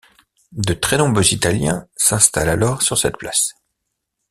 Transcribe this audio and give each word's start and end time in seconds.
De 0.53 0.73
très 0.73 0.97
nombreux 0.97 1.31
Italiens 1.31 1.87
s'installent 1.95 2.49
alors 2.49 2.81
sur 2.81 2.97
cette 2.97 3.17
place. 3.17 3.53